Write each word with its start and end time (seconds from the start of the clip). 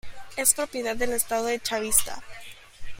Es 0.35 0.55
propiedad 0.55 0.95
del 0.95 1.13
Estado 1.13 1.55
chavista. 1.59 2.23